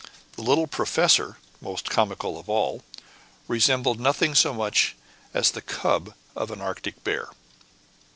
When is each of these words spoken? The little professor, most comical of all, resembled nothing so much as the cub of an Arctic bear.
The 0.31 0.41
little 0.41 0.65
professor, 0.65 1.37
most 1.61 1.91
comical 1.91 2.39
of 2.39 2.49
all, 2.49 2.83
resembled 3.47 3.99
nothing 3.99 4.33
so 4.33 4.51
much 4.51 4.95
as 5.31 5.51
the 5.51 5.61
cub 5.61 6.15
of 6.35 6.49
an 6.49 6.59
Arctic 6.59 7.03
bear. 7.03 7.29